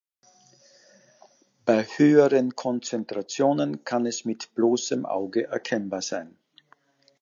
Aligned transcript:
Bei 1.63 1.83
höheren 1.83 2.55
Konzentrationen 2.55 3.83
kann 3.83 4.07
es 4.07 4.25
mit 4.25 4.55
bloßem 4.55 5.05
Auge 5.05 5.45
erkennbar 5.45 6.01
sein. 6.01 6.39